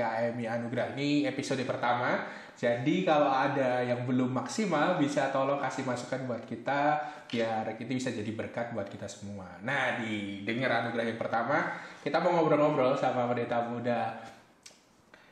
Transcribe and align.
GKMI 0.00 0.44
Anugerah 0.48 0.96
ini 0.96 1.28
episode 1.28 1.60
pertama. 1.68 2.24
Jadi 2.56 3.04
kalau 3.08 3.28
ada 3.32 3.80
yang 3.80 4.04
belum 4.04 4.32
maksimal 4.32 5.00
bisa 5.00 5.32
tolong 5.32 5.60
kasih 5.60 5.84
masukan 5.84 6.28
buat 6.28 6.44
kita 6.44 7.00
biar 7.24 7.76
itu 7.76 7.88
bisa 7.88 8.12
jadi 8.12 8.28
berkat 8.32 8.72
buat 8.72 8.88
kita 8.88 9.08
semua. 9.08 9.60
Nah 9.64 10.00
di 10.00 10.44
Dengar 10.44 10.84
Anugerah 10.84 11.04
yang 11.08 11.20
pertama 11.20 11.72
kita 12.00 12.20
mau 12.20 12.36
ngobrol-ngobrol 12.36 12.96
sama 12.96 13.28
pendeta 13.28 13.64
muda 13.64 14.16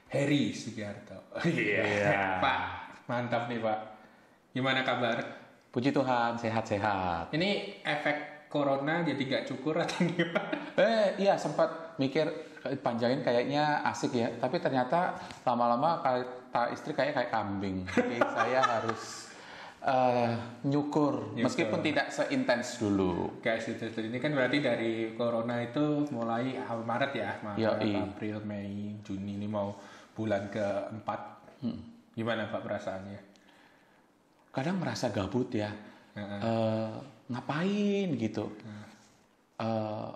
Heri 0.09 0.53
Sugiarto. 0.53 1.33
Iya, 1.45 1.85
Iya. 1.85 2.21
Pak, 2.41 2.61
mantap 3.09 3.49
nih 3.49 3.61
Pak. 3.61 3.79
Gimana 4.57 4.81
kabar? 4.81 5.21
Puji 5.69 5.93
Tuhan, 5.93 6.33
sehat-sehat. 6.41 7.29
Ini 7.37 7.85
efek 7.85 8.49
corona 8.49 9.05
jadi 9.05 9.21
gak 9.21 9.45
cukur 9.53 9.77
atau 9.77 10.01
gimana? 10.09 10.57
Eh, 10.81 11.21
iya 11.21 11.37
sempat 11.37 11.93
mikir 12.01 12.25
panjangin 12.77 13.25
kayaknya 13.25 13.81
asik 13.89 14.13
ya, 14.13 14.29
tapi 14.37 14.61
ternyata 14.61 15.17
lama-lama 15.49 16.05
kata 16.05 16.77
istri 16.77 16.93
kayak 16.93 17.17
kayak 17.17 17.31
kambing. 17.33 17.89
Jadi 17.89 18.21
saya 18.37 18.61
harus 18.61 19.33
eh, 19.81 20.33
nyukur, 20.69 21.33
Nyukur. 21.33 21.45
meskipun 21.49 21.81
tidak 21.81 22.13
seintens 22.13 22.77
dulu. 22.77 23.41
Guys, 23.41 23.65
itu, 23.71 23.89
itu. 23.89 24.01
ini 24.05 24.19
kan 24.21 24.37
berarti 24.37 24.59
dari 24.61 24.93
corona 25.17 25.63
itu 25.65 26.05
mulai 26.13 26.59
awal 26.61 26.85
Maret 26.85 27.13
ya, 27.17 27.31
Maret, 27.41 27.63
Yoi. 27.81 27.93
April, 27.97 28.37
Mei, 28.45 28.99
Juni 29.01 29.41
ini 29.41 29.49
mau 29.49 29.73
bulan 30.13 30.51
keempat. 30.53 31.21
Gimana 32.13 32.51
Pak 32.51 32.61
perasaannya? 32.67 33.21
Kadang 34.51 34.83
merasa 34.83 35.09
gabut 35.15 35.55
ya, 35.55 35.71
Heeh. 36.19 36.41
Eh, 36.43 36.91
ngapain 37.31 38.09
gitu. 38.19 38.51
Eh, 39.59 40.11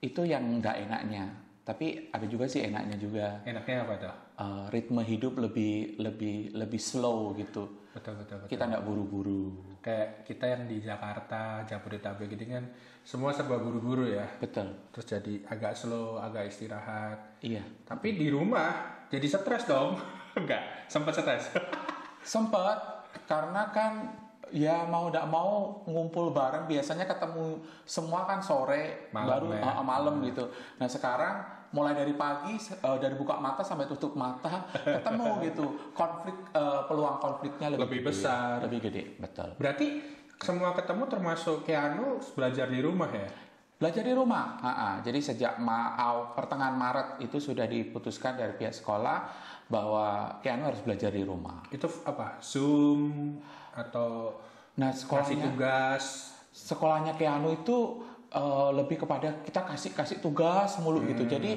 itu 0.00 0.22
yang 0.24 0.62
nggak 0.62 0.88
enaknya. 0.88 1.26
Tapi 1.68 2.08
ada 2.08 2.24
juga 2.24 2.48
sih 2.48 2.64
enaknya 2.64 2.96
juga. 2.96 3.44
Enaknya 3.44 3.84
apa 3.84 3.94
tuh? 4.00 4.14
Eh, 4.40 4.64
ritme 4.72 5.04
hidup 5.04 5.36
lebih 5.36 6.00
lebih 6.00 6.56
lebih 6.56 6.80
slow 6.80 7.36
gitu. 7.36 7.92
Betul 7.92 8.16
betul 8.24 8.40
betul. 8.40 8.48
Kita 8.56 8.64
nggak 8.72 8.84
buru-buru. 8.88 9.76
Kayak 9.84 10.24
kita 10.24 10.48
yang 10.48 10.64
di 10.64 10.80
Jakarta, 10.80 11.68
Jabodetabek 11.68 12.32
gitu 12.32 12.48
kan 12.48 12.64
semua 13.04 13.36
serba 13.36 13.60
buru-buru 13.60 14.08
ya. 14.08 14.24
Betul. 14.40 14.72
Terus 14.96 15.06
jadi 15.12 15.34
agak 15.44 15.76
slow, 15.76 16.16
agak 16.16 16.48
istirahat. 16.48 17.36
Iya. 17.44 17.60
Tapi 17.84 18.16
di 18.16 18.32
rumah 18.32 19.04
jadi 19.12 19.28
stres 19.28 19.68
dong. 19.68 20.00
Enggak, 20.40 20.88
sempat 20.88 21.12
stres. 21.20 21.52
Sempat 22.24 23.08
karena 23.24 23.72
kan 23.72 23.92
ya 24.50 24.84
mau 24.84 25.08
tidak 25.08 25.26
mau 25.26 25.80
ngumpul 25.84 26.30
bareng 26.30 26.64
biasanya 26.64 27.04
ketemu 27.04 27.58
semua 27.82 28.24
kan 28.24 28.38
sore 28.38 29.08
Malam 29.10 29.28
baru 29.28 29.46
ya. 29.54 29.62
uh, 29.64 29.84
malam 29.84 30.14
gitu. 30.22 30.44
Nah 30.76 30.86
sekarang 30.86 31.34
mulai 31.68 31.92
dari 31.92 32.16
pagi 32.16 32.56
uh, 32.80 32.96
dari 32.96 33.12
buka 33.12 33.36
mata 33.36 33.60
sampai 33.60 33.84
tutup 33.84 34.16
mata 34.16 34.64
ketemu 34.96 35.28
gitu 35.44 35.66
konflik 35.92 36.36
uh, 36.52 36.88
peluang 36.88 37.18
konfliknya 37.18 37.68
lebih, 37.76 37.84
Lebih 37.84 37.98
gede. 38.00 38.08
besar. 38.08 38.52
lebih 38.64 38.80
gede 38.88 39.02
betul. 39.16 39.48
Berarti 39.56 39.86
semua 40.38 40.72
ketemu 40.72 41.04
termasuk 41.06 41.66
Keanu 41.66 42.22
belajar 42.32 42.66
di 42.66 42.80
rumah 42.80 43.10
ya? 43.10 43.28
Belajar 43.78 44.02
di 44.02 44.10
rumah, 44.10 44.58
Ha-ha. 44.58 44.90
jadi 45.06 45.22
sejak 45.22 45.62
ma 45.62 45.94
pertengahan 46.34 46.74
Maret 46.74 47.08
itu 47.22 47.38
sudah 47.38 47.62
diputuskan 47.62 48.34
dari 48.34 48.58
pihak 48.58 48.74
sekolah 48.74 49.30
bahwa 49.70 50.34
Keanu 50.42 50.66
harus 50.66 50.82
belajar 50.82 51.14
di 51.14 51.22
rumah. 51.22 51.62
Itu 51.70 51.86
apa? 52.02 52.42
Zoom 52.42 53.38
atau 53.78 54.34
Nah 54.78 54.90
kasih 54.94 55.02
sekolahnya 55.06 55.46
tugas? 55.50 56.04
sekolahnya 56.50 57.12
Keanu 57.14 57.54
itu 57.54 57.76
eh, 58.28 58.70
lebih 58.74 59.06
kepada 59.06 59.40
kita 59.40 59.64
kasih 59.64 59.94
kasih 59.94 60.18
tugas 60.18 60.76
mulu 60.82 61.00
gitu. 61.06 61.24
Hmm. 61.24 61.32
Jadi 61.32 61.50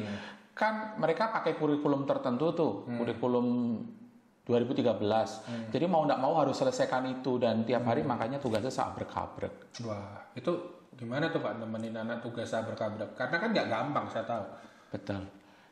kan 0.54 0.96
mereka 0.96 1.34
pakai 1.34 1.58
kurikulum 1.58 2.06
tertentu 2.06 2.54
tuh, 2.54 2.74
Hmm. 2.86 3.02
kurikulum 3.02 3.48
2013. 4.42 5.46
Jadi 5.70 5.86
mau 5.86 6.04
nggak 6.04 6.18
mau 6.18 6.34
harus 6.42 6.58
selesaikan 6.58 7.06
itu 7.08 7.38
dan 7.38 7.62
tiap 7.64 7.86
Hmm. 7.86 7.90
hari 7.94 8.02
makanya 8.02 8.42
tugasnya 8.42 8.74
sabrek-kabrek. 8.74 9.78
Wah, 9.86 10.26
itu 10.34 10.52
gimana 10.98 11.30
tuh 11.30 11.40
Pak 11.40 11.62
nemenin 11.62 11.94
anak 11.94 12.26
tugas 12.26 12.50
berkabrak? 12.50 13.14
Karena 13.16 13.38
kan 13.38 13.50
nggak 13.54 13.68
gampang 13.70 14.06
saya 14.10 14.26
tahu. 14.26 14.46
Betul. 14.92 15.22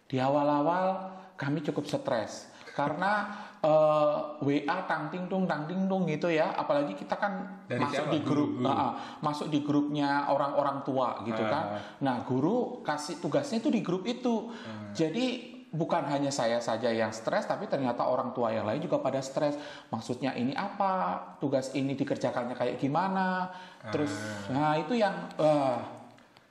Di 0.06 0.18
awal-awal 0.18 1.12
kami 1.36 1.62
cukup 1.62 1.86
stres 1.86 2.50
karena 2.80 3.12
eh, 3.60 4.16
WA 4.40 4.78
tang 4.88 5.12
ting 5.12 5.28
tung 5.28 5.44
tang 5.44 5.68
ting 5.68 5.84
tung 5.86 6.08
gitu 6.08 6.32
ya. 6.32 6.56
Apalagi 6.56 6.96
kita 6.96 7.12
kan 7.14 7.60
Dari 7.68 7.84
masuk 7.84 8.08
siapa? 8.08 8.14
di 8.16 8.20
grup, 8.24 8.50
Guru-guru? 8.56 8.72
ah, 8.72 8.80
ah, 8.80 8.92
masuk 9.20 9.48
di 9.52 9.60
grupnya 9.60 10.10
orang-orang 10.28 10.80
tua 10.82 11.20
gitu 11.24 11.44
Ah. 11.44 11.52
kan. 11.52 11.64
Nah 12.00 12.24
guru 12.24 12.80
kasih 12.82 13.20
tugasnya 13.20 13.60
itu 13.60 13.68
di 13.68 13.84
grup 13.84 14.08
itu. 14.08 14.48
Hmm. 14.48 14.96
Jadi 14.96 15.26
bukan 15.70 16.02
hanya 16.08 16.32
saya 16.32 16.58
saja 16.58 16.90
yang 16.90 17.12
stres, 17.12 17.46
tapi 17.46 17.68
ternyata 17.68 18.02
orang 18.02 18.32
tua 18.32 18.50
yang 18.50 18.64
lain 18.64 18.80
juga 18.80 18.98
pada 18.98 19.20
stres. 19.20 19.54
Maksudnya 19.88 20.34
ini 20.34 20.56
apa? 20.56 21.20
Tugas 21.38 21.76
ini 21.76 21.94
dikerjakannya 21.94 22.56
kayak 22.56 22.80
gimana? 22.80 23.52
Terus, 23.92 24.10
Ah. 24.48 24.50
nah 24.50 24.72
itu 24.76 24.96
yang 24.96 25.14
eh, 25.36 25.78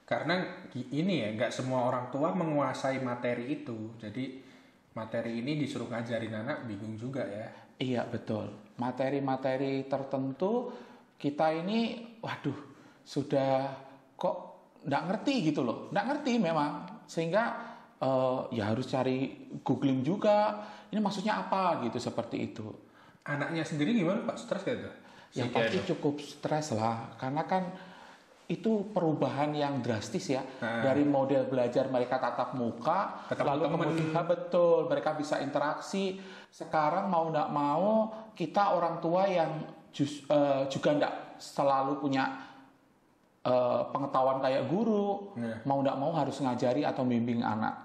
Karena 0.05 0.41
ini 0.73 1.21
ya, 1.21 1.29
nggak 1.35 1.53
semua 1.53 1.85
orang 1.85 2.09
tua 2.09 2.33
menguasai 2.33 2.97
materi 2.99 3.61
itu. 3.61 3.93
Jadi 3.97 4.41
materi 4.99 5.39
ini 5.39 5.55
disuruh 5.55 5.87
ngajarin 5.87 6.35
anak 6.35 6.67
bingung 6.67 6.99
juga 6.99 7.23
ya. 7.23 7.47
Iya 7.79 8.03
betul. 8.11 8.75
Materi-materi 8.83 9.87
tertentu 9.87 10.75
kita 11.15 11.55
ini, 11.55 12.03
waduh, 12.19 12.59
sudah 13.07 13.71
kok 14.19 14.37
nggak 14.83 15.03
ngerti 15.07 15.55
gitu 15.55 15.63
loh, 15.63 15.87
nggak 15.95 16.07
ngerti 16.11 16.33
memang, 16.43 17.07
sehingga 17.07 17.45
eh, 18.03 18.41
ya 18.59 18.75
harus 18.75 18.91
cari 18.91 19.51
googling 19.63 20.03
juga. 20.03 20.67
Ini 20.91 20.99
maksudnya 20.99 21.39
apa 21.47 21.87
gitu 21.87 22.03
seperti 22.03 22.51
itu. 22.51 22.67
Anaknya 23.29 23.63
sendiri 23.63 23.95
gimana 23.95 24.25
Pak? 24.25 24.37
Stres 24.41 24.65
gak? 24.65 24.97
Si 25.29 25.45
Yang 25.45 25.51
pasti 25.53 25.79
cukup 25.93 26.15
stres 26.17 26.73
lah, 26.73 27.13
karena 27.21 27.45
kan 27.45 27.69
itu 28.49 28.89
perubahan 28.91 29.53
yang 29.53 29.79
drastis 29.79 30.25
ya 30.27 30.41
Nah. 30.59 30.81
dari 30.83 31.05
model 31.05 31.45
belajar 31.45 31.85
mereka 31.87 32.17
tatap 32.17 32.57
muka 32.57 33.29
Ketemu 33.29 33.45
lalu 33.47 33.63
temen. 33.63 33.73
kemudian 33.77 34.25
betul 34.25 34.89
mereka 34.89 35.11
bisa 35.13 35.37
interaksi 35.39 36.17
sekarang 36.49 37.07
mau 37.07 37.29
nggak 37.29 37.49
mau 37.51 37.89
kita 38.33 38.73
orang 38.73 38.99
tua 38.99 39.29
yang 39.29 39.53
jus- 39.91 40.25
eh, 40.25 40.65
juga 40.67 40.97
nggak 40.97 41.15
selalu 41.37 42.01
punya 42.01 42.25
eh, 43.41 43.83
pengetahuan 43.87 44.41
kayak 44.41 44.65
guru 44.67 45.33
Iya. 45.35 45.61
mau 45.63 45.79
nggak 45.79 45.97
mau 45.97 46.13
harus 46.13 46.37
ngajari 46.39 46.83
atau 46.83 47.05
bimbing 47.05 47.41
anak 47.41 47.77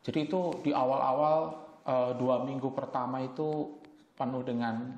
jadi 0.00 0.24
itu 0.24 0.40
di 0.60 0.70
awal-awal 0.70 1.58
eh, 1.82 2.12
dua 2.14 2.38
minggu 2.40 2.70
pertama 2.70 3.18
itu 3.18 3.66
penuh 4.14 4.40
dengan 4.40 4.94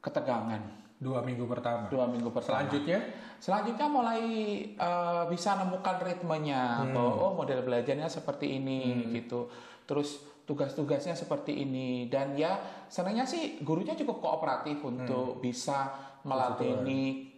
ketegangan 0.00 0.83
Dua 1.04 1.20
minggu 1.20 1.44
pertama. 1.44 1.92
dua 1.92 2.08
minggu 2.08 2.32
pertama 2.32 2.64
Selanjutnya? 2.64 2.98
Selanjutnya 3.36 3.86
mulai 3.92 4.24
eh, 4.72 5.24
bisa 5.28 5.60
nemukan 5.60 6.00
ritmenya 6.00 6.88
bahwa 6.96 7.12
oh 7.28 7.32
model 7.36 7.60
belajarnya 7.60 8.08
seperti 8.08 8.56
ini 8.56 9.12
gitu. 9.12 9.52
Terus 9.84 10.24
tugas-tugasnya 10.48 11.12
seperti 11.12 11.60
ini 11.60 12.08
dan 12.08 12.32
ya 12.36 12.56
senangnya 12.88 13.28
sih 13.28 13.60
gurunya 13.60 13.92
cukup 13.96 14.20
kooperatif 14.24 14.80
untuk 14.84 15.40
bisa 15.44 15.92
melatih 16.24 16.80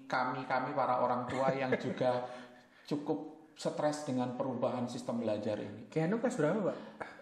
kami-kami 0.07 0.71
para 0.75 1.03
orang 1.03 1.27
tua 1.27 1.51
yang 1.51 1.75
juga 1.75 2.23
cukup 2.87 3.51
stres 3.59 4.07
dengan 4.07 4.39
perubahan 4.39 4.87
sistem 4.87 5.19
belajar 5.23 5.59
ini. 5.59 5.91
Keanu 5.91 6.23
kelas 6.23 6.39
berapa 6.39 6.71
Pak? 6.71 6.77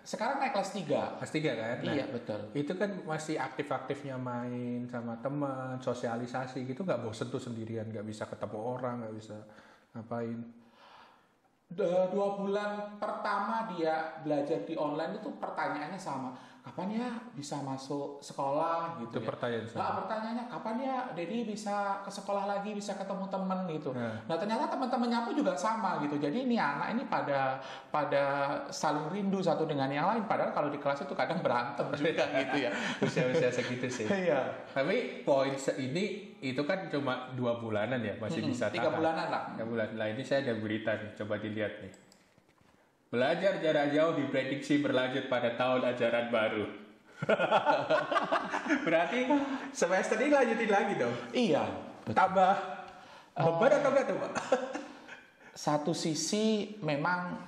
Sekarang 0.05 0.37
naik 0.37 0.53
kelas 0.53 0.71
3. 0.77 1.17
Kelas 1.17 1.33
tiga 1.33 1.53
kan? 1.57 1.77
Nah, 1.81 1.95
Iya, 1.97 2.05
betul. 2.13 2.41
Itu 2.53 2.77
kan 2.77 2.93
masih 3.09 3.41
aktif-aktifnya 3.41 4.21
main 4.21 4.85
sama 4.93 5.17
teman, 5.25 5.81
sosialisasi 5.81 6.69
gitu 6.69 6.85
nggak 6.85 7.01
bosen 7.01 7.33
tuh 7.33 7.41
sendirian, 7.41 7.89
nggak 7.89 8.05
bisa 8.05 8.29
ketemu 8.29 8.59
orang, 8.61 9.01
nggak 9.01 9.17
bisa 9.17 9.37
ngapain. 9.97 10.45
Dua 11.75 12.29
bulan 12.37 13.01
pertama 13.01 13.73
dia 13.73 14.21
belajar 14.21 14.63
di 14.69 14.77
online 14.77 15.19
itu 15.19 15.33
pertanyaannya 15.41 15.99
sama 15.99 16.37
kapan 16.65 16.97
ya 16.97 17.09
bisa 17.31 17.61
masuk 17.61 18.17
sekolah 18.19 18.97
gitu 18.99 19.13
Itu 19.13 19.21
ya. 19.21 19.29
pertanyaan 19.29 19.67
saya. 19.69 19.79
Nah, 19.79 19.91
pertanyaannya 20.01 20.45
kapan 20.49 20.77
ya 20.81 20.97
Dedi 21.13 21.45
bisa 21.45 21.77
ke 22.01 22.09
sekolah 22.09 22.49
lagi 22.49 22.73
bisa 22.73 22.97
ketemu 22.97 23.29
temen 23.29 23.59
gitu 23.69 23.93
Nah. 23.93 24.17
nah 24.25 24.33
ternyata 24.35 24.67
teman-temannya 24.67 25.21
pun 25.23 25.35
juga 25.35 25.53
sama 25.53 26.01
gitu 26.01 26.17
jadi 26.17 26.33
ini 26.33 26.57
anak 26.57 26.89
ini 26.91 27.05
pada 27.05 27.61
pada 27.91 28.25
saling 28.69 29.07
rindu 29.09 29.39
satu 29.39 29.65
dengan 29.65 29.87
yang 29.87 30.09
lain 30.09 30.25
padahal 30.25 30.51
kalau 30.51 30.69
di 30.69 30.77
kelas 30.77 31.05
itu 31.05 31.13
kadang 31.13 31.39
berantem 31.39 31.85
juga 32.01 32.25
gitu 32.33 32.57
ya 32.59 32.71
Usia-usia 32.99 33.53
segitu 33.53 33.85
sih. 33.87 34.09
iya 34.09 34.65
Tapi 34.73 35.21
poin 35.21 35.53
ini 35.77 36.05
itu 36.41 36.61
kan 36.63 36.89
cuma 36.89 37.33
dua 37.33 37.57
bulanan 37.57 38.01
ya, 38.01 38.17
masih 38.17 38.41
Mm-mm, 38.41 38.53
bisa 38.53 38.69
tiga 38.69 38.89
tahan. 38.89 38.97
bulanan 38.97 39.27
lah 39.29 39.43
Tiga 39.53 39.65
bulan. 39.65 39.89
Lah 39.95 40.07
ini 40.07 40.21
saya 40.21 40.45
ada 40.45 40.55
berita 40.55 40.93
nih, 40.95 41.13
coba 41.15 41.37
dilihat 41.37 41.81
nih. 41.81 41.93
Belajar 43.15 43.63
jarak 43.63 43.95
jauh 43.95 44.19
diprediksi 44.19 44.83
berlanjut 44.83 45.31
pada 45.31 45.55
tahun 45.55 45.87
ajaran 45.87 46.35
baru. 46.35 46.67
Berarti 48.87 49.31
semester 49.71 50.19
ini 50.19 50.35
lanjutin 50.35 50.71
lagi 50.75 50.93
dong. 50.99 51.15
iya 51.31 51.63
betul. 52.03 52.19
Tambah 52.19 52.55
beban 53.39 53.73
atau 53.79 53.91
enggak 53.95 54.07
tuh, 54.11 54.17
Pak? 54.19 54.33
satu 55.55 55.95
sisi 55.95 56.75
memang 56.83 57.39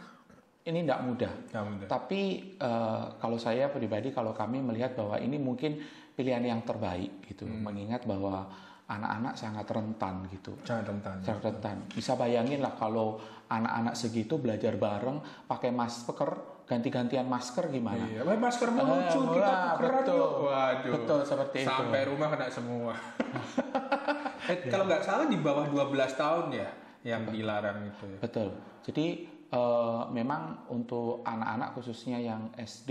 ini 0.71 0.87
tidak 0.87 1.03
mudah. 1.03 1.33
Mudah. 1.51 1.89
Tapi 1.91 2.55
eh, 2.63 3.05
kalau 3.19 3.39
saya 3.39 3.67
pribadi, 3.67 4.15
kalau 4.15 4.31
kami 4.31 4.63
melihat 4.63 4.95
bahwa 4.95 5.19
ini 5.19 5.35
mungkin 5.35 5.83
pilihan 6.15 6.47
yang 6.47 6.63
terbaik 6.63 7.27
gitu, 7.27 7.45
mengingat 7.45 8.07
bahwa 8.07 8.47
anak-anak 8.87 9.35
sangat 9.35 9.67
rentan 9.67 10.23
gitu, 10.31 10.55
Jangan 10.63 10.85
rentan. 10.87 11.17
sangat 11.19 11.43
rentan. 11.45 11.77
Bisa 11.91 12.15
bayangin 12.15 12.63
lah 12.63 12.71
kalau 12.73 13.19
anak-anak 13.47 13.99
segitu 13.99 14.39
belajar 14.39 14.79
bareng, 14.79 15.19
pakai 15.45 15.71
masker, 15.71 16.31
ganti-gantian 16.67 17.27
masker 17.27 17.67
gimana? 17.67 18.07
Iya, 18.07 18.23
Wah, 18.23 18.39
maskermu 18.39 18.79
Eh, 18.79 18.87
lucu, 18.87 19.21
kita 19.35 19.53
tukeran 19.75 19.95
betul. 20.03 20.15
yuk. 20.17 20.31
Waduh. 20.45 20.93
Betul, 20.99 21.21
seperti 21.23 21.57
itu. 21.63 21.71
Sampai 21.71 22.01
rumah 22.07 22.29
kena 22.29 22.47
semua. 22.47 22.95
eh, 24.51 24.57
kalau 24.67 24.85
nggak 24.87 25.03
salah 25.03 25.27
di 25.27 25.39
bawah 25.39 25.67
12 25.67 25.91
tahun 26.15 26.47
ya 26.55 26.69
yang 27.03 27.23
dilarang 27.27 27.87
itu 27.87 28.05
ya. 28.07 28.19
Betul. 28.19 28.49
Jadi 28.83 29.07
eh, 29.47 30.03
memang 30.11 30.71
untuk 30.71 31.23
anak-anak 31.23 31.75
khususnya 31.75 32.19
yang 32.19 32.51
SD 32.55 32.91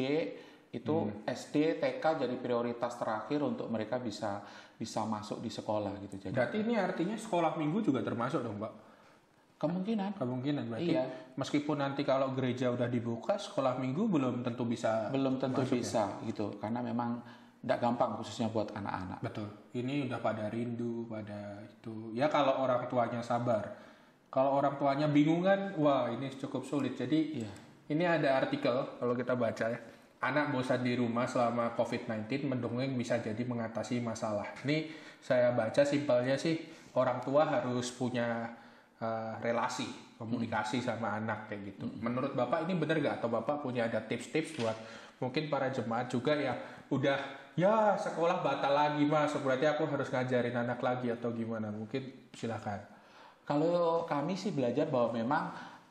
itu 0.71 0.95
SD, 1.23 1.79
TK 1.79 2.03
jadi 2.19 2.35
prioritas 2.35 2.99
terakhir 2.99 3.39
untuk 3.39 3.71
mereka 3.71 3.95
bisa 3.95 4.43
bisa 4.75 5.07
masuk 5.07 5.39
di 5.39 5.47
sekolah 5.47 5.95
gitu. 6.03 6.19
Jadi 6.19 6.35
Berarti 6.35 6.57
ini 6.61 6.75
artinya 6.75 7.15
sekolah 7.15 7.55
minggu 7.55 7.79
juga 7.81 8.03
termasuk 8.03 8.43
dong, 8.43 8.59
Pak? 8.59 8.73
kemungkinan 9.55 10.19
Kemungkinan 10.19 10.67
berarti 10.67 10.91
Iya. 10.93 11.05
meskipun 11.39 11.79
nanti 11.79 12.03
kalau 12.03 12.35
gereja 12.35 12.75
udah 12.75 12.91
dibuka, 12.91 13.39
sekolah 13.39 13.79
minggu 13.79 14.11
belum 14.11 14.43
tentu 14.43 14.67
bisa. 14.67 15.07
belum 15.09 15.39
tentu 15.39 15.63
bisa 15.63 16.19
gitu 16.27 16.59
karena 16.59 16.83
memang 16.83 17.23
tidak 17.63 17.81
gampang 17.81 18.19
khususnya 18.19 18.51
buat 18.51 18.69
anak-anak. 18.75 19.25
Betul. 19.25 19.49
Ini 19.73 20.05
udah 20.05 20.19
pada 20.21 20.51
rindu, 20.51 21.07
pada 21.09 21.63
itu. 21.65 22.13
Ya 22.13 22.29
kalau 22.29 22.61
orang 22.61 22.85
tuanya 22.85 23.23
sabar. 23.25 23.73
Kalau 24.29 24.59
orang 24.59 24.75
tuanya 24.75 25.07
bingungan, 25.07 25.73
wah 25.79 26.11
ini 26.11 26.27
cukup 26.35 26.67
sulit. 26.67 26.93
Jadi 26.99 27.39
Iya. 27.41 27.51
ini 27.89 28.03
ada 28.03 28.37
artikel 28.37 28.99
kalau 28.99 29.15
kita 29.15 29.33
baca 29.33 29.65
ya. 29.71 29.79
Anak 30.23 30.55
bosan 30.55 30.81
di 30.81 30.95
rumah 30.95 31.27
selama 31.27 31.75
COVID-19 31.75 32.49
mendongeng 32.49 32.95
bisa 32.95 33.19
jadi 33.19 33.39
mengatasi 33.43 33.99
masalah. 33.99 34.47
Ini 34.63 34.89
saya 35.19 35.51
baca 35.51 35.83
simpelnya 35.83 36.39
sih 36.39 36.61
orang 36.95 37.19
tua 37.21 37.45
harus 37.45 37.91
punya 37.91 38.47
uh, 39.01 39.35
relasi, 39.43 39.85
komunikasi 40.15 40.79
sama 40.79 41.19
anak 41.19 41.51
kayak 41.51 41.75
gitu. 41.75 41.85
Menurut 41.99 42.31
Bapak 42.33 42.65
ini 42.65 42.73
benar 42.79 42.97
gak? 43.03 43.15
Atau 43.21 43.29
Bapak 43.29 43.61
punya 43.61 43.85
ada 43.85 44.01
tips-tips 44.01 44.57
buat 44.61 44.77
mungkin 45.19 45.47
para 45.47 45.71
jemaat 45.71 46.11
juga 46.11 46.35
yang 46.35 46.57
udah 46.91 47.17
ya 47.55 47.95
sekolah 47.95 48.43
batal 48.43 48.75
lagi 48.75 49.07
mas, 49.07 49.31
berarti 49.39 49.63
aku 49.63 49.87
harus 49.87 50.11
ngajarin 50.11 50.55
anak 50.59 50.79
lagi 50.83 51.11
atau 51.11 51.31
gimana? 51.31 51.71
Mungkin 51.71 52.31
silakan. 52.35 52.83
Kalau 53.45 54.03
kami 54.09 54.33
sih 54.33 54.51
belajar 54.51 54.89
bahwa 54.89 55.15
memang 55.15 55.43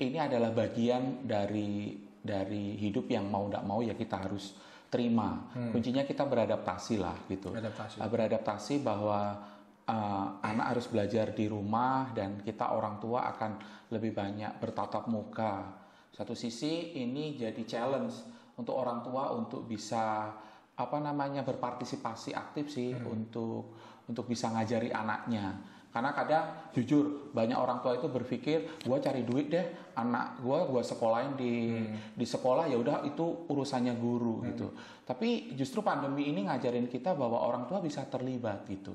ini 0.03 0.19
adalah 0.19 0.51
bagian 0.51 1.23
dari 1.23 1.95
dari 2.25 2.81
hidup 2.81 3.05
yang 3.13 3.29
mau 3.29 3.53
tidak 3.53 3.65
mau 3.69 3.85
ya 3.85 3.93
kita 3.93 4.17
harus 4.25 4.57
terima. 4.89 5.53
Kuncinya 5.53 6.07
kita 6.09 6.25
beradaptasi 6.25 6.97
lah 6.97 7.19
gitu. 7.29 7.53
Adaptasi. 7.53 8.01
Uh, 8.01 8.09
beradaptasi 8.09 8.75
bahwa 8.81 9.37
uh, 9.85 10.27
anak 10.41 10.67
harus 10.73 10.87
belajar 10.89 11.37
di 11.37 11.51
rumah 11.51 12.15
dan 12.17 12.41
kita 12.41 12.73
orang 12.73 12.97
tua 12.97 13.29
akan 13.37 13.61
lebih 13.93 14.17
banyak 14.17 14.57
bertatap 14.57 15.05
muka. 15.13 15.69
Satu 16.15 16.33
sisi 16.33 16.97
ini 16.97 17.37
jadi 17.37 17.59
challenge 17.67 18.15
untuk 18.57 18.79
orang 18.79 19.03
tua 19.03 19.35
untuk 19.35 19.67
bisa 19.67 20.31
apa 20.75 20.99
namanya 20.99 21.47
berpartisipasi 21.47 22.35
aktif 22.35 22.71
sih 22.71 22.95
untuk 22.95 23.75
untuk 24.07 24.25
bisa 24.31 24.49
ngajari 24.55 24.95
anaknya. 24.95 25.75
Karena 25.95 26.11
kadang 26.11 26.75
jujur 26.75 27.31
banyak 27.31 27.55
orang 27.55 27.79
tua 27.79 27.95
itu 27.95 28.11
berpikir 28.11 28.83
gua 28.83 28.99
cari 28.99 29.23
duit 29.23 29.47
deh 29.47 29.95
anak 29.95 30.43
gua 30.43 30.67
gua 30.67 30.83
sekolahin 30.83 31.39
di 31.39 31.71
di 32.19 32.27
sekolah 32.27 32.67
ya 32.67 32.75
udah 32.75 33.07
itu 33.07 33.47
urusannya 33.47 33.95
guru 33.95 34.43
gitu. 34.51 34.75
Tapi 35.07 35.55
justru 35.55 35.87
pandemi 35.87 36.35
ini 36.35 36.51
ngajarin 36.51 36.91
kita 36.91 37.15
bahwa 37.15 37.47
orang 37.47 37.71
tua 37.71 37.79
bisa 37.79 38.03
terlibat 38.11 38.67
gitu. 38.67 38.91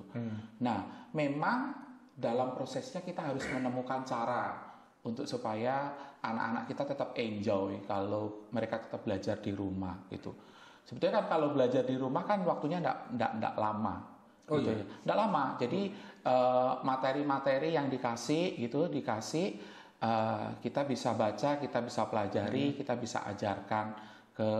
Nah, 0.59 1.07
memang 1.15 1.71
dalam 2.19 2.51
prosesnya 2.51 2.99
kita 2.99 3.31
harus 3.31 3.47
menemukan 3.47 4.03
cara 4.03 4.59
untuk 5.07 5.23
supaya 5.23 5.95
anak-anak 6.19 6.67
kita 6.67 6.83
tetap 6.83 7.09
enjoy 7.15 7.79
kalau 7.87 8.51
mereka 8.51 8.83
tetap 8.83 9.07
belajar 9.07 9.39
di 9.39 9.55
rumah 9.55 10.03
gitu. 10.11 10.35
Sebetulnya 10.83 11.23
kan 11.23 11.25
kalau 11.31 11.55
belajar 11.55 11.87
di 11.87 11.95
rumah 11.95 12.27
kan 12.27 12.43
waktunya 12.43 12.83
enggak, 12.83 13.39
enggak 13.39 13.55
lama. 13.55 14.19
Oh 14.49 14.57
gitu 14.57 14.73
iya? 14.73 14.81
ya. 14.81 14.85
Enggak 15.05 15.17
lama. 15.17 15.43
Jadi 15.61 15.81
eh, 16.25 16.73
materi-materi 16.83 17.69
yang 17.77 17.87
dikasih 17.87 18.57
gitu 18.57 18.89
dikasih 18.89 19.47
eh, 20.01 20.47
kita 20.59 20.81
bisa 20.83 21.13
baca, 21.13 21.61
kita 21.61 21.79
bisa 21.85 22.01
pelajari, 22.09 22.73
kita 22.73 22.93
bisa 22.97 23.23
ajarkan 23.29 23.85
ke 24.33 24.51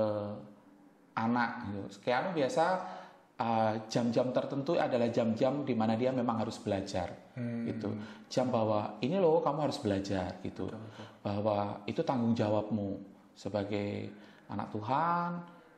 anak 1.20 1.52
gitu. 1.68 1.82
Kayak 2.06 2.18
anu 2.24 2.30
biasa 2.38 2.66
uh, 3.40 3.74
jam-jam 3.88 4.30
tertentu 4.36 4.76
adalah 4.76 5.08
jam-jam 5.10 5.64
di 5.64 5.74
mana 5.76 5.96
dia 5.96 6.12
memang 6.12 6.44
harus 6.44 6.60
belajar 6.60 7.32
gitu. 7.40 7.96
Jam 8.28 8.52
bahwa 8.52 9.00
ini 9.00 9.16
loh 9.16 9.40
kamu 9.40 9.72
harus 9.72 9.80
belajar 9.80 10.44
gitu. 10.44 10.68
Bahwa 11.24 11.80
itu 11.88 12.04
tanggung 12.04 12.36
jawabmu 12.36 13.00
sebagai 13.32 14.12
anak 14.52 14.68
Tuhan, 14.76 15.30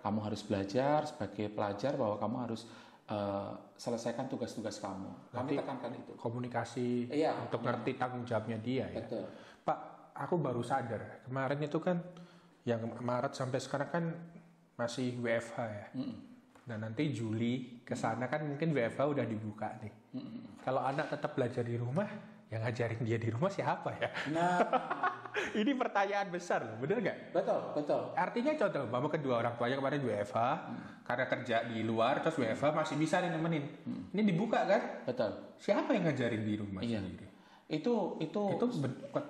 kamu 0.01 0.19
harus 0.25 0.41
belajar 0.41 1.05
sebagai 1.05 1.53
pelajar 1.53 1.93
bahwa 1.93 2.17
kamu 2.17 2.35
harus 2.49 2.65
uh, 3.11 3.51
selesaikan 3.75 4.31
tugas-tugas 4.31 4.79
kamu. 4.79 5.11
Kami 5.35 5.59
tekankan 5.59 5.91
itu. 5.91 6.11
Komunikasi 6.15 7.11
Iya. 7.11 7.35
untuk 7.43 7.61
ngerti 7.61 7.99
tanggung 7.99 8.23
jawabnya 8.23 8.57
dia 8.63 8.87
ya. 8.87 9.03
Betul. 9.03 9.27
Pak, 9.67 9.79
aku 10.15 10.39
baru 10.39 10.63
sadar 10.63 11.21
kemarin 11.27 11.59
itu 11.59 11.77
kan 11.83 11.99
yang 12.63 12.81
Maret 12.87 13.33
sampai 13.35 13.59
sekarang 13.59 13.89
kan 13.91 14.05
masih 14.79 15.19
WFH 15.19 15.57
ya. 15.59 15.87
Dan 16.61 16.87
nanti 16.87 17.11
Juli 17.11 17.83
ke 17.83 17.97
sana 17.97 18.29
kan 18.31 18.45
mungkin 18.47 18.71
WFH 18.71 19.01
udah 19.01 19.25
dibuka 19.27 19.75
nih. 19.81 19.93
Kalau 20.61 20.81
anak 20.85 21.09
tetap 21.09 21.33
belajar 21.33 21.65
di 21.65 21.75
rumah, 21.75 22.07
yang 22.51 22.61
ngajarin 22.61 22.99
dia 23.01 23.15
di 23.15 23.31
rumah 23.31 23.47
siapa 23.47 23.89
ya? 23.95 24.09
Nah, 24.29 24.59
Ini 25.31 25.71
pertanyaan 25.73 26.27
besar 26.27 26.59
loh, 26.67 26.75
bener 26.75 26.99
nggak? 26.99 27.17
betul, 27.31 27.71
betul. 27.71 28.11
Artinya 28.13 28.51
contoh, 28.51 28.83
mama 28.85 29.07
kedua 29.07 29.39
orang 29.39 29.55
tuanya 29.55 29.79
kemarin 29.79 30.03
WFH, 30.03 30.37
karena 31.01 31.25
kerja 31.25 31.57
di 31.65 31.79
luar, 31.81 32.19
terus 32.19 32.35
WFH 32.35 32.75
masih 32.75 32.95
bisa 32.99 33.23
nih 33.23 33.31
nemenin. 33.31 33.63
Ini 34.11 34.21
dibuka 34.21 34.67
kan? 34.67 35.07
Betul. 35.07 35.55
Siapa 35.55 35.95
yang 35.95 36.03
ngajarin 36.03 36.43
di 36.43 36.53
rumah 36.59 36.83
Iya. 36.83 36.99
sendiri? 36.99 37.27
Itu 37.71 38.19
itu 38.19 38.43
Itu 38.59 38.65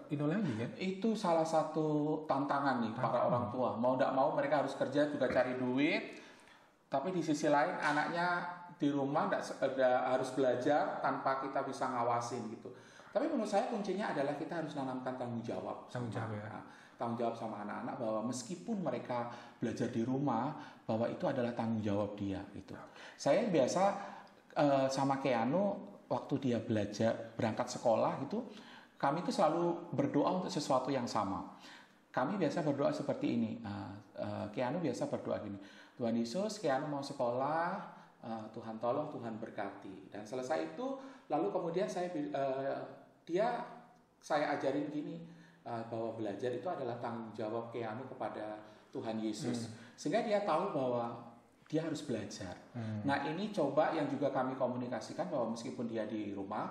itu 0.09 0.23
lagi 0.25 0.51
kan? 0.57 0.69
itu 0.81 1.09
salah 1.13 1.45
satu 1.45 1.85
tantangan 2.25 2.81
nih 2.81 2.91
para 2.97 3.29
orang 3.29 3.53
tua 3.53 3.77
mau 3.77 3.93
tidak 3.93 4.17
mau 4.17 4.33
mereka 4.33 4.65
harus 4.65 4.73
kerja 4.73 5.05
juga 5.05 5.29
cari 5.29 5.61
duit 5.61 6.17
tapi 6.89 7.13
di 7.13 7.21
sisi 7.21 7.45
lain 7.45 7.77
anaknya 7.77 8.41
di 8.73 8.89
rumah 8.89 9.29
nggak 9.29 9.45
harus 10.09 10.33
belajar 10.33 10.97
tanpa 10.99 11.37
kita 11.37 11.61
bisa 11.61 11.85
ngawasin 11.85 12.49
gitu 12.49 12.73
tapi 13.11 13.27
menurut 13.27 13.51
saya 13.51 13.67
kuncinya 13.67 14.15
adalah 14.15 14.39
kita 14.39 14.63
harus 14.63 14.73
nanamkan 14.73 15.19
tanggung 15.19 15.43
jawab. 15.43 15.91
Tanggung 15.91 16.11
jawab, 16.11 16.31
ya. 16.31 16.47
Nah, 16.47 16.63
tanggung 16.95 17.19
jawab 17.19 17.35
sama 17.35 17.55
anak-anak 17.67 17.95
bahwa 17.99 18.19
meskipun 18.31 18.77
mereka 18.79 19.27
belajar 19.59 19.91
di 19.91 20.01
rumah 20.01 20.55
bahwa 20.87 21.11
itu 21.11 21.27
adalah 21.27 21.51
tanggung 21.51 21.83
jawab 21.83 22.15
dia 22.15 22.39
gitu. 22.55 22.73
Saya 23.19 23.45
biasa 23.51 23.83
eh, 24.55 24.87
sama 24.87 25.19
Keanu 25.19 25.91
waktu 26.07 26.33
dia 26.39 26.59
belajar 26.59 27.35
berangkat 27.35 27.71
sekolah 27.71 28.19
gitu 28.27 28.47
kami 29.01 29.25
itu 29.25 29.33
selalu 29.33 29.89
berdoa 29.97 30.29
untuk 30.37 30.53
sesuatu 30.53 30.93
yang 30.93 31.09
sama. 31.09 31.57
Kami 32.13 32.37
biasa 32.37 32.61
berdoa 32.61 32.93
seperti 32.93 33.33
ini 33.33 33.57
uh, 33.65 33.95
uh, 34.19 34.45
Keanu 34.51 34.83
biasa 34.83 35.07
berdoa 35.07 35.39
gini 35.39 35.55
Tuhan 35.95 36.11
Yesus 36.11 36.59
Keanu 36.59 36.91
mau 36.91 36.99
sekolah 36.99 37.81
uh, 38.19 38.45
Tuhan 38.51 38.77
tolong 38.77 39.09
Tuhan 39.09 39.39
berkati. 39.41 40.11
Dan 40.13 40.21
selesai 40.27 40.75
itu 40.75 41.01
lalu 41.31 41.49
kemudian 41.49 41.87
saya 41.89 42.11
uh, 42.13 42.77
dia 43.31 43.63
saya 44.19 44.59
ajarin 44.59 44.91
gini 44.91 45.23
uh, 45.63 45.87
bahwa 45.87 46.19
belajar 46.19 46.51
itu 46.51 46.67
adalah 46.67 46.99
tanggung 46.99 47.31
jawab 47.31 47.71
Keanu 47.71 48.03
kepada 48.11 48.59
Tuhan 48.91 49.23
Yesus 49.23 49.71
sehingga 49.95 50.19
dia 50.27 50.43
tahu 50.43 50.75
bahwa 50.75 51.31
dia 51.71 51.87
harus 51.87 52.03
belajar. 52.03 52.51
Nah 53.07 53.31
ini 53.31 53.47
coba 53.55 53.95
yang 53.95 54.11
juga 54.11 54.27
kami 54.27 54.59
komunikasikan 54.59 55.31
bahwa 55.31 55.55
meskipun 55.55 55.87
dia 55.87 56.03
di 56.03 56.35
rumah, 56.35 56.67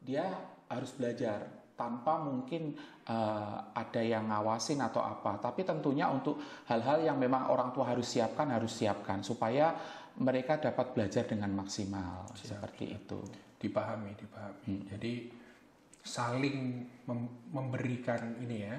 dia 0.00 0.24
harus 0.72 0.96
belajar 0.96 1.68
tanpa 1.76 2.16
mungkin 2.16 2.72
eh, 3.04 3.56
ada 3.76 4.00
yang 4.00 4.32
ngawasin 4.32 4.80
atau 4.80 5.04
apa. 5.04 5.36
Tapi 5.36 5.68
tentunya 5.68 6.08
untuk 6.08 6.40
hal-hal 6.64 7.04
yang 7.04 7.20
memang 7.20 7.52
orang 7.52 7.76
tua 7.76 7.92
harus 7.92 8.08
siapkan 8.08 8.48
harus 8.48 8.72
siapkan 8.72 9.20
supaya 9.20 9.76
mereka 10.16 10.56
dapat 10.56 10.96
belajar 10.96 11.28
dengan 11.28 11.52
maksimal 11.52 12.24
seperti 12.32 12.88
itu. 12.88 13.20
Dipahami, 13.60 14.16
dipahami. 14.16 14.88
Jadi 14.96 15.41
saling 16.02 16.82
mem- 17.06 17.32
memberikan 17.48 18.18
ini 18.38 18.66
ya 18.66 18.76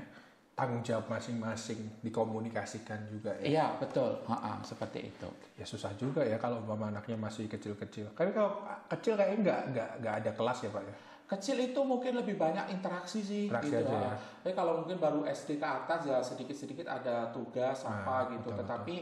tanggung 0.53 0.85
jawab 0.85 1.09
masing-masing 1.09 1.81
dikomunikasikan 2.05 3.09
juga 3.09 3.33
ya. 3.41 3.45
Iya 3.49 3.65
betul, 3.81 4.21
Ha-ha, 4.29 4.61
seperti 4.61 5.09
itu. 5.09 5.25
Ya 5.57 5.65
susah 5.65 5.89
juga 5.97 6.21
ya 6.21 6.37
kalau 6.37 6.61
umpama 6.61 6.93
anaknya 6.93 7.17
masih 7.17 7.49
kecil-kecil. 7.49 8.13
Tapi 8.13 8.29
kalau 8.29 8.61
kecil 8.85 9.17
kayaknya 9.17 9.39
nggak 9.41 9.59
nggak 9.73 9.89
nggak 9.99 10.15
ada 10.21 10.31
kelas 10.31 10.59
ya 10.61 10.69
pak 10.69 10.83
ya. 10.85 10.95
kecil 11.23 11.57
itu 11.57 11.81
mungkin 11.81 12.13
lebih 12.13 12.37
banyak 12.37 12.69
interaksi 12.69 13.25
sih 13.25 13.49
Interaksi 13.49 13.73
gitu 13.73 13.81
aja 13.81 13.95
ya. 13.97 14.05
ya. 14.05 14.13
Tapi 14.45 14.53
kalau 14.53 14.85
mungkin 14.85 15.01
baru 15.01 15.25
SD 15.25 15.57
ke 15.57 15.65
atas 15.65 16.05
ya 16.05 16.21
sedikit-sedikit 16.21 16.85
ada 16.85 17.33
tugas 17.33 17.81
Ah, 17.81 18.05
apa 18.05 18.37
gitu. 18.37 18.53
betul, 18.53 18.59
Tetapi 18.61 18.95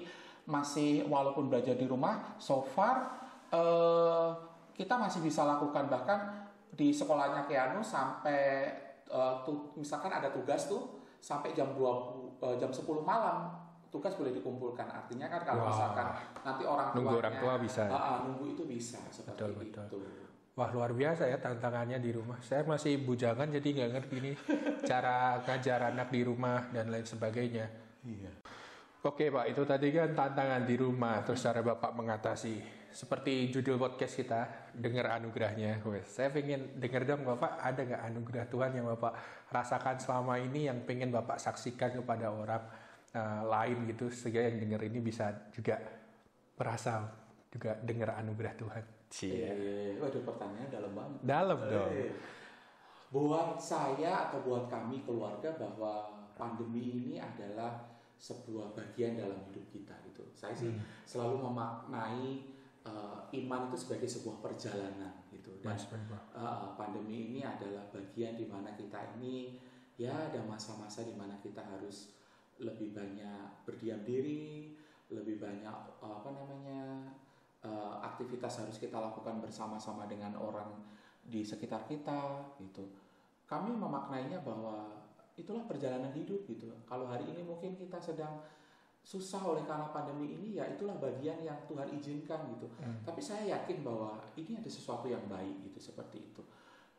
masih 0.47 1.03
walaupun 1.11 1.51
belajar 1.51 1.75
di 1.75 1.83
rumah, 1.83 2.39
so 2.39 2.63
far 2.63 3.11
eh, 3.51 4.29
kita 4.71 4.95
masih 4.95 5.19
bisa 5.19 5.43
lakukan 5.43 5.91
bahkan 5.91 6.47
di 6.71 6.89
sekolahnya 6.89 7.45
Keanu 7.45 7.79
sampai 7.79 8.71
eh, 9.05 9.33
tu- 9.43 9.75
misalkan 9.75 10.09
ada 10.09 10.31
tugas 10.31 10.65
tuh 10.65 11.03
sampai 11.19 11.51
jam 11.51 11.75
20 11.75 12.39
eh, 12.41 12.55
jam 12.57 12.71
10 12.71 12.83
malam 13.03 13.51
tugas 13.91 14.15
boleh 14.15 14.31
dikumpulkan. 14.31 14.87
Artinya 14.87 15.27
kan 15.27 15.43
kalau 15.43 15.67
Wah. 15.67 15.69
misalkan 15.69 16.07
nanti 16.41 16.63
orang 16.63 16.87
Nunggu 16.95 17.11
tuanya 17.11 17.21
orang 17.27 17.35
tua 17.37 17.53
bisa. 17.59 17.83
Ah, 17.91 17.99
ah, 17.99 18.17
nunggu 18.23 18.55
itu 18.55 18.63
bisa 18.63 18.97
seperti 19.11 19.35
Betul, 19.35 19.51
betul. 19.59 19.85
itu. 19.85 19.99
Wah 20.51 20.67
luar 20.71 20.91
biasa 20.91 21.27
ya 21.27 21.39
tantangannya 21.39 21.99
di 21.99 22.11
rumah. 22.11 22.39
Saya 22.39 22.63
masih 22.63 23.03
bujangan 23.03 23.47
jadi 23.51 23.67
nggak 23.71 23.91
ngerti 23.95 24.15
nih 24.19 24.35
cara 24.83 25.39
ngajar 25.43 25.91
anak 25.91 26.07
di 26.11 26.21
rumah 26.23 26.71
dan 26.71 26.91
lain 26.91 27.07
sebagainya. 27.07 27.67
Iya. 28.03 28.40
Oke 29.01 29.33
Pak, 29.33 29.49
itu 29.49 29.65
tadi 29.65 29.89
kan 29.89 30.13
tantangan 30.13 30.61
di 30.61 30.77
rumah, 30.77 31.25
terus 31.25 31.41
cara 31.41 31.65
Bapak 31.65 31.89
mengatasi. 31.97 32.61
Seperti 32.93 33.49
judul 33.49 33.81
podcast 33.81 34.13
kita, 34.13 34.69
dengar 34.77 35.17
anugerahnya. 35.17 35.81
Wes, 35.89 36.05
saya 36.05 36.29
pengen 36.29 36.77
dengar 36.77 37.09
dong 37.09 37.25
Bapak, 37.25 37.57
ada 37.57 37.81
nggak 37.81 38.03
anugerah 38.13 38.45
Tuhan 38.45 38.71
yang 38.77 38.85
Bapak 38.93 39.13
rasakan 39.49 39.97
selama 39.97 40.37
ini 40.37 40.69
yang 40.69 40.85
pengen 40.85 41.09
Bapak 41.09 41.41
saksikan 41.41 41.97
kepada 41.97 42.29
orang 42.29 42.61
eh, 43.17 43.41
lain 43.41 43.89
gitu, 43.89 44.13
sehingga 44.13 44.45
yang 44.45 44.61
dengar 44.69 44.85
ini 44.85 45.01
bisa 45.01 45.49
juga 45.49 45.81
merasa 46.53 47.09
juga 47.49 47.73
dengar 47.81 48.21
anugerah 48.21 48.53
Tuhan. 48.53 48.83
Cie. 49.09 49.33
Eh, 49.33 49.91
waduh 49.97 50.21
pertanyaan 50.21 50.69
dalam 50.69 50.91
banget. 50.93 51.19
Dalam 51.25 51.57
dong. 51.57 51.89
Eh, 51.89 52.13
Buat 53.11 53.59
saya 53.59 54.29
atau 54.29 54.39
buat 54.45 54.71
kami 54.71 55.03
keluarga 55.03 55.51
bahwa 55.59 56.15
pandemi 56.39 56.95
ini 56.95 57.19
adalah 57.19 57.91
sebuah 58.21 58.77
bagian 58.77 59.17
dalam 59.17 59.41
hidup 59.49 59.65
kita 59.73 59.97
gitu. 60.05 60.21
Saya 60.37 60.53
sih 60.53 60.69
selalu 61.09 61.41
memaknai 61.41 62.45
eh, 62.85 63.19
iman 63.41 63.61
itu 63.73 63.77
sebagai 63.81 64.05
sebuah 64.05 64.37
perjalanan 64.45 65.25
gitu. 65.33 65.57
Dan 65.57 65.73
eh, 65.73 66.69
pandemi 66.77 67.33
ini 67.33 67.41
adalah 67.41 67.81
bagian 67.89 68.37
di 68.37 68.45
mana 68.45 68.77
kita 68.77 69.17
ini 69.17 69.57
ya 69.97 70.13
ada 70.13 70.45
masa-masa 70.45 71.01
di 71.01 71.17
mana 71.17 71.41
kita 71.41 71.65
harus 71.65 72.13
lebih 72.61 72.93
banyak 72.93 73.65
berdiam 73.65 74.05
diri, 74.05 74.77
lebih 75.09 75.41
banyak 75.41 75.77
eh, 76.05 76.13
apa 76.13 76.29
namanya 76.29 77.09
eh, 77.65 77.95
aktivitas 78.05 78.61
harus 78.61 78.77
kita 78.77 79.01
lakukan 79.01 79.41
bersama-sama 79.41 80.05
dengan 80.05 80.37
orang 80.37 80.69
di 81.25 81.41
sekitar 81.41 81.89
kita 81.89 82.45
gitu. 82.61 82.85
Kami 83.49 83.73
memaknainya 83.73 84.45
bahwa 84.45 85.00
itulah 85.39 85.63
perjalanan 85.67 86.11
hidup 86.11 86.43
gitu. 86.47 86.67
Kalau 86.87 87.07
hari 87.07 87.27
ini 87.27 87.43
mungkin 87.45 87.75
kita 87.75 87.99
sedang 87.99 88.43
susah 89.01 89.41
oleh 89.41 89.65
karena 89.65 89.89
pandemi 89.89 90.29
ini 90.37 90.61
ya 90.61 90.69
itulah 90.69 90.93
bagian 91.01 91.41
yang 91.41 91.57
Tuhan 91.65 91.89
izinkan 91.97 92.45
gitu. 92.53 92.69
Hmm. 92.77 93.01
Tapi 93.01 93.17
saya 93.17 93.57
yakin 93.57 93.81
bahwa 93.81 94.21
ini 94.37 94.57
ada 94.59 94.69
sesuatu 94.69 95.09
yang 95.09 95.25
baik 95.25 95.71
gitu 95.71 95.91
seperti 95.91 96.21
itu. 96.21 96.41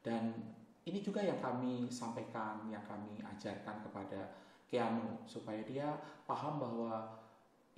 Dan 0.03 0.35
ini 0.83 0.99
juga 0.99 1.23
yang 1.23 1.39
kami 1.39 1.87
sampaikan, 1.87 2.67
yang 2.67 2.83
kami 2.83 3.23
ajarkan 3.23 3.87
kepada 3.87 4.35
Keanu 4.67 5.23
supaya 5.29 5.63
dia 5.63 5.95
paham 6.27 6.59
bahwa 6.59 7.07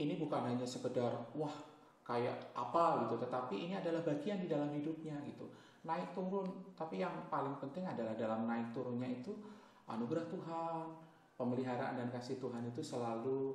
ini 0.00 0.16
bukan 0.16 0.46
hanya 0.46 0.64
sekedar 0.64 1.12
wah 1.36 1.52
kayak 2.04 2.54
apa 2.56 3.04
gitu, 3.04 3.20
tetapi 3.20 3.68
ini 3.68 3.74
adalah 3.76 4.00
bagian 4.04 4.40
di 4.40 4.48
dalam 4.48 4.72
hidupnya 4.72 5.20
gitu. 5.28 5.50
Naik 5.84 6.16
turun, 6.16 6.48
tapi 6.72 7.02
yang 7.04 7.12
paling 7.28 7.60
penting 7.60 7.84
adalah 7.84 8.16
dalam 8.16 8.48
naik 8.48 8.72
turunnya 8.72 9.10
itu 9.10 9.36
anugerah 9.86 10.26
Tuhan, 10.26 10.82
pemeliharaan 11.34 11.94
dan 11.96 12.08
kasih 12.08 12.38
Tuhan 12.38 12.64
itu 12.64 12.80
selalu 12.80 13.52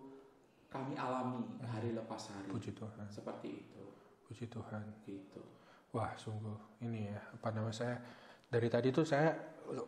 kami 0.69 0.93
alami 0.93 1.41
hari 1.65 1.91
lepas 1.91 2.29
hari. 2.29 2.50
Puji 2.50 2.77
Tuhan, 2.77 3.09
Seperti 3.09 3.50
itu, 3.65 3.83
puji 4.29 4.45
Tuhan. 4.48 4.83
gitu. 5.03 5.41
Wah, 5.89 6.13
sungguh 6.13 6.86
ini 6.86 7.09
ya, 7.09 7.17
apa 7.17 7.50
nama 7.50 7.74
saya? 7.74 7.98
Dari 8.45 8.69
tadi 8.69 8.93
tuh 8.93 9.01
saya 9.01 9.33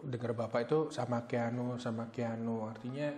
dengar 0.01 0.33
Bapak 0.33 0.65
itu 0.65 0.79
sama 0.89 1.29
Keanu, 1.29 1.77
sama 1.77 2.09
Keanu. 2.09 2.65
Artinya 2.65 3.09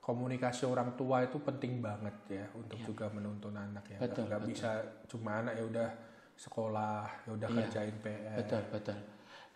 komunikasi 0.00 0.64
orang 0.64 0.96
tua 0.96 1.24
itu 1.24 1.36
penting 1.40 1.84
banget 1.84 2.16
ya 2.28 2.46
untuk 2.56 2.80
Iya. 2.80 2.86
juga 2.88 3.06
menuntun 3.12 3.52
anak 3.52 3.84
ya. 3.84 3.98
Betul, 4.00 4.24
betul. 4.28 4.48
bisa 4.48 4.80
cuma 5.12 5.44
anak 5.44 5.60
ya 5.60 5.64
udah 5.68 5.88
sekolah, 6.36 7.04
ya 7.28 7.30
udah 7.36 7.48
Iya. 7.52 7.56
kerjain 7.68 7.96
PR. 8.00 8.36
Betul, 8.40 8.62
betul. 8.72 8.98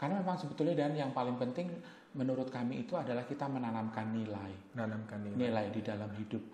Karena 0.05 0.21
memang 0.21 0.37
sebetulnya 0.37 0.77
dan 0.77 0.93
yang 0.93 1.17
paling 1.17 1.41
penting 1.41 1.73
menurut 2.13 2.53
kami 2.53 2.85
itu 2.85 2.93
adalah 2.93 3.25
kita 3.25 3.49
menanamkan 3.49 4.13
nilai, 4.13 4.77
Nanamkan 4.77 5.33
ini. 5.33 5.49
nilai 5.49 5.73
di 5.73 5.81
dalam 5.81 6.13
hidup. 6.13 6.45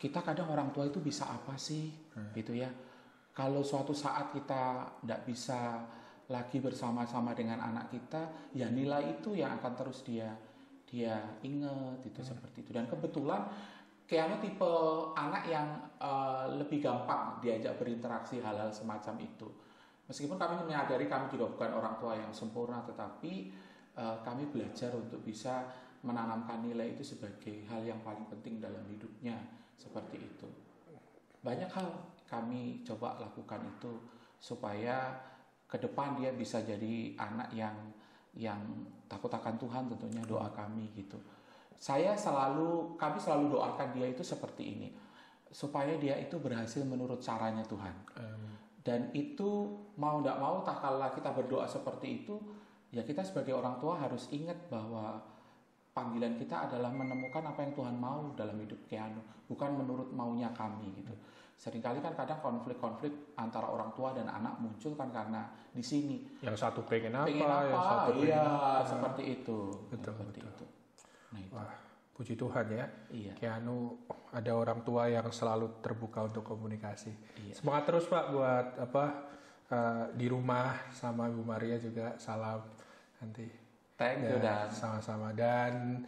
Kita 0.00 0.24
kadang 0.24 0.48
orang 0.48 0.72
tua 0.72 0.88
itu 0.88 0.96
bisa 1.04 1.28
apa 1.28 1.52
sih, 1.60 1.92
gitu 2.32 2.56
ya. 2.56 2.72
Kalau 3.36 3.60
suatu 3.60 3.92
saat 3.92 4.32
kita 4.32 4.88
tidak 5.04 5.20
bisa 5.28 5.84
lagi 6.32 6.64
bersama-sama 6.64 7.36
dengan 7.36 7.60
anak 7.60 7.92
kita, 7.92 8.56
ya 8.56 8.72
nilai 8.72 9.20
itu 9.20 9.36
yang 9.36 9.60
akan 9.60 9.72
terus 9.76 10.00
dia 10.08 10.32
dia 10.88 11.20
ingat 11.44 12.00
itu 12.08 12.24
seperti 12.24 12.64
itu. 12.64 12.72
Dan 12.72 12.88
kebetulan 12.88 13.44
Keanu 14.08 14.40
tipe 14.40 14.72
anak 15.12 15.44
yang 15.44 15.68
eh, 16.00 16.56
lebih 16.56 16.80
gampang 16.80 17.36
diajak 17.44 17.76
berinteraksi 17.76 18.40
hal-hal 18.40 18.72
semacam 18.72 19.20
itu. 19.20 19.52
Meskipun 20.08 20.40
kami 20.40 20.64
menyadari 20.64 21.04
kami 21.04 21.28
juga 21.28 21.52
bukan 21.52 21.70
orang 21.76 21.94
tua 22.00 22.16
yang 22.16 22.32
sempurna, 22.32 22.80
tetapi 22.82 23.52
eh, 23.94 24.16
kami 24.24 24.48
belajar 24.48 24.96
untuk 24.96 25.20
bisa 25.20 25.68
menanamkan 26.00 26.64
nilai 26.64 26.96
itu 26.96 27.04
sebagai 27.04 27.66
hal 27.68 27.84
yang 27.84 28.00
paling 28.00 28.24
penting 28.32 28.62
dalam 28.62 28.82
hidupnya, 28.88 29.36
seperti 29.76 30.16
itu. 30.16 30.48
Banyak 31.44 31.70
hal 31.70 31.88
kami 32.24 32.80
coba 32.84 33.20
lakukan 33.20 33.62
itu 33.68 33.92
supaya 34.38 35.12
ke 35.68 35.76
depan 35.76 36.16
dia 36.16 36.32
bisa 36.32 36.64
jadi 36.64 37.12
anak 37.20 37.52
yang 37.52 37.76
yang 38.38 38.60
takut 39.10 39.28
akan 39.28 39.60
Tuhan 39.60 39.90
tentunya 39.92 40.24
doa 40.24 40.48
kami 40.54 40.88
gitu. 40.96 41.18
Saya 41.74 42.14
selalu 42.14 42.96
kami 42.96 43.18
selalu 43.20 43.58
doakan 43.58 43.92
dia 43.92 44.06
itu 44.08 44.22
seperti 44.24 44.62
ini 44.64 44.88
supaya 45.48 45.96
dia 45.96 46.16
itu 46.20 46.36
berhasil 46.36 46.84
menurut 46.84 47.20
caranya 47.24 47.64
Tuhan. 47.64 47.94
Em, 48.20 48.42
Dan 48.88 49.12
itu 49.12 49.68
mau 50.00 50.24
tidak 50.24 50.40
mau 50.40 50.64
tak 50.64 50.80
kala 50.80 51.12
kita 51.12 51.36
berdoa 51.36 51.68
seperti 51.68 52.24
itu, 52.24 52.40
ya 52.88 53.04
kita 53.04 53.20
sebagai 53.20 53.52
orang 53.52 53.76
tua 53.76 54.00
harus 54.00 54.32
ingat 54.32 54.56
bahwa 54.72 55.20
panggilan 55.92 56.40
kita 56.40 56.72
adalah 56.72 56.88
menemukan 56.88 57.44
apa 57.44 57.68
yang 57.68 57.76
Tuhan 57.76 58.00
mau 58.00 58.32
dalam 58.32 58.56
hidup 58.56 58.80
Keanu, 58.88 59.20
bukan 59.44 59.76
menurut 59.76 60.08
maunya 60.16 60.48
kami 60.56 60.88
gitu. 60.96 61.12
Seringkali 61.58 62.00
kan 62.00 62.16
kadang 62.16 62.40
konflik-konflik 62.40 63.36
antara 63.36 63.68
orang 63.68 63.92
tua 63.92 64.16
dan 64.16 64.30
anak 64.30 64.56
muncul 64.56 64.96
kan 64.96 65.12
karena 65.12 65.44
di 65.74 65.82
sini 65.84 66.22
yang 66.40 66.54
satu 66.56 66.86
pengen 66.86 67.12
apa, 67.12 67.26
pengen 67.28 67.44
apa, 67.50 67.66
yang 67.68 67.82
satu 67.82 68.10
pengen 68.14 68.24
iya 68.30 68.42
apa. 68.46 68.86
seperti 68.88 69.22
itu, 69.36 69.58
Betul, 69.92 70.06
seperti 70.16 70.38
betul. 70.40 70.54
itu. 70.54 70.66
Nah 71.34 71.40
itu, 71.44 71.58
Wah, 71.58 71.74
puji 72.18 72.34
Tuhan 72.34 72.66
ya. 72.74 72.86
iya. 73.14 73.32
Keanu 73.38 73.94
ada 74.34 74.50
orang 74.58 74.82
tua 74.82 75.06
yang 75.06 75.30
selalu 75.30 75.78
terbuka 75.78 76.26
untuk 76.26 76.42
komunikasi. 76.42 77.14
Iya. 77.46 77.54
Semangat 77.54 77.86
terus 77.86 78.10
Pak 78.10 78.24
buat 78.34 78.66
apa 78.74 79.04
eh, 79.70 80.04
di 80.18 80.26
rumah 80.26 80.90
sama 80.90 81.30
Ibu 81.30 81.46
Maria 81.46 81.78
juga 81.78 82.18
salam 82.18 82.66
nanti. 83.22 83.46
Thank 83.94 84.30
you 84.30 84.38
Ya, 84.38 84.66
dan 84.66 84.66
sama-sama 84.70 85.34
dan 85.34 86.02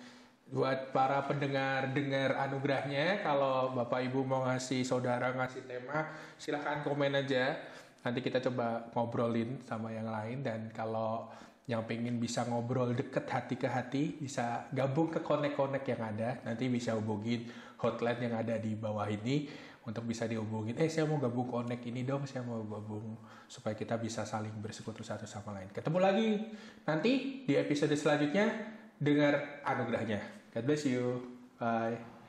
buat 0.50 0.90
para 0.90 1.22
pendengar 1.30 1.94
dengar 1.94 2.34
anugerahnya 2.42 3.22
kalau 3.22 3.70
Bapak 3.70 4.02
Ibu 4.02 4.26
mau 4.26 4.42
ngasih 4.50 4.82
saudara 4.82 5.30
ngasih 5.30 5.62
tema 5.62 6.10
silahkan 6.34 6.82
komen 6.82 7.22
aja 7.22 7.54
nanti 8.02 8.18
kita 8.18 8.42
coba 8.42 8.90
ngobrolin 8.90 9.62
sama 9.62 9.94
yang 9.94 10.10
lain 10.10 10.42
dan 10.42 10.66
kalau 10.74 11.30
yang 11.70 11.86
pengen 11.86 12.18
bisa 12.18 12.42
ngobrol 12.50 12.90
deket 12.90 13.30
hati 13.30 13.54
ke 13.54 13.70
hati 13.70 14.18
bisa 14.18 14.66
gabung 14.74 15.06
ke 15.06 15.22
konek-konek 15.22 15.86
yang 15.86 16.02
ada 16.02 16.42
nanti 16.42 16.66
bisa 16.66 16.98
hubungin 16.98 17.46
hotline 17.78 18.26
yang 18.26 18.34
ada 18.34 18.58
di 18.58 18.74
bawah 18.74 19.06
ini 19.06 19.46
untuk 19.86 20.04
bisa 20.04 20.28
dihubungin. 20.28 20.76
Eh 20.76 20.92
saya 20.92 21.08
mau 21.08 21.16
gabung 21.16 21.48
konek 21.48 21.80
ini 21.88 22.04
dong 22.04 22.28
saya 22.28 22.44
mau 22.44 22.60
gabung 22.68 23.16
supaya 23.48 23.72
kita 23.72 23.96
bisa 23.96 24.28
saling 24.28 24.52
bersekutu 24.60 25.00
satu 25.00 25.24
sama 25.24 25.56
lain. 25.56 25.72
Ketemu 25.72 25.98
lagi 25.98 26.28
nanti 26.84 27.42
di 27.48 27.54
episode 27.56 27.94
selanjutnya. 27.96 28.76
Dengar 29.00 29.64
anugerahnya. 29.64 30.52
God 30.52 30.64
bless 30.68 30.84
you. 30.84 31.24
Bye 31.56 32.19